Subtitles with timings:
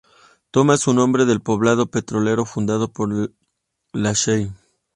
[0.49, 3.35] Toma su nombre del poblado petrolero fundado por
[3.93, 4.51] la Shell.